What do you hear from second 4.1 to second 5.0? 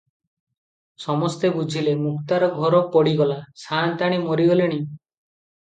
ମରିଗଲେଣି।